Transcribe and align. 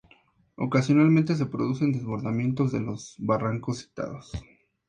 Ocasionalmente 0.55 1.35
se 1.35 1.45
producen 1.45 1.91
desbordamientos 1.93 2.71
de 2.71 2.79
los 2.79 3.13
barrancos 3.19 3.83
citados. 3.83 4.31